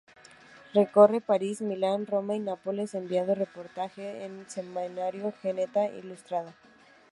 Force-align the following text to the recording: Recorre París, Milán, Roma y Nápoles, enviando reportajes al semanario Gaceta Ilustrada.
Recorre 0.73 1.21
París, 1.21 1.61
Milán, 1.61 2.07
Roma 2.07 2.33
y 2.33 2.39
Nápoles, 2.39 2.95
enviando 2.95 3.35
reportajes 3.35 4.23
al 4.23 4.49
semanario 4.49 5.31
Gaceta 5.43 5.85
Ilustrada. 5.89 6.55